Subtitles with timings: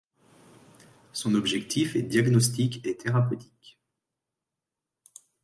[1.13, 3.79] Son objectif est diagnostic et thérapeutique.